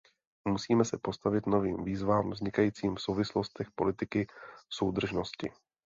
[0.47, 4.27] Musíme se postavit novým výzvám vznikajícím v souvislostech politiky
[4.69, 5.51] soudržnosti.